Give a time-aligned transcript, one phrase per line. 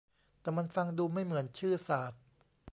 [0.41, 2.21] แต่มันฟังดูไม่เหมือนชื่อศาสตร์